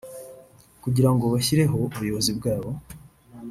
kugira 0.83 1.09
ngo 1.13 1.25
bashyireho 1.33 1.75
ubuyobozi 1.87 2.31
bwabo 2.37 2.71